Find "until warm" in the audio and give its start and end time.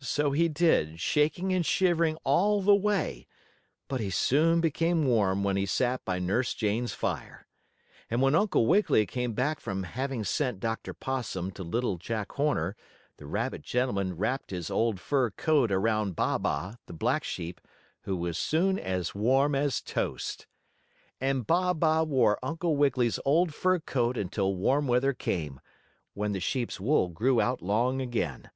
24.16-24.86